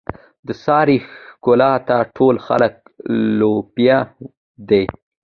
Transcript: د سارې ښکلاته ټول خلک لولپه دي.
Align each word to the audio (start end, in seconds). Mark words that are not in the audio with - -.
د 0.47 0.49
سارې 0.63 0.97
ښکلاته 1.27 1.97
ټول 2.15 2.35
خلک 2.47 2.73
لولپه 3.43 3.97
دي. 4.69 4.83